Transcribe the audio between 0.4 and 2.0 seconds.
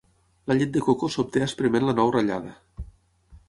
La llet de coco s'obté esprement la